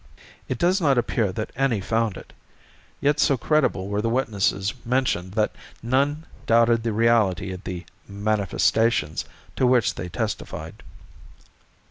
[0.49, 2.33] It does not appear that any found it,
[3.01, 5.51] yet so credible were the witnesses mentioned that
[5.83, 9.25] none doubted the reality of the "manifestations"
[9.57, 10.81] to which they testified.